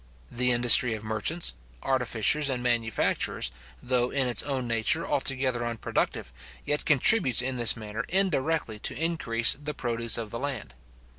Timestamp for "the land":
10.31-10.73